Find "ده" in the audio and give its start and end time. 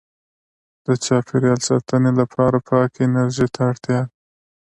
4.05-4.07